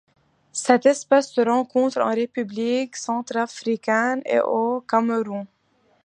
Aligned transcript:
Cette 0.51 0.87
espèce 0.87 1.31
se 1.31 1.41
rencontre 1.41 1.99
en 2.01 2.09
République 2.09 2.95
centrafricaine 2.95 4.23
et 4.25 4.39
au 4.39 4.81
Cameroun. 4.89 5.45